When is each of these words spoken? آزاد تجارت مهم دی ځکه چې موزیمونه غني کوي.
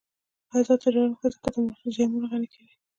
آزاد 0.57 0.79
تجارت 0.85 1.11
مهم 1.11 1.11
دی 1.19 1.27
ځکه 1.33 1.49
چې 1.53 1.61
موزیمونه 1.85 2.25
غني 2.31 2.47
کوي. 2.53 2.73